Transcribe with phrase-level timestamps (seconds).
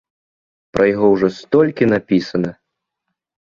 [0.75, 2.51] Пра яго ўжо столькі напісана!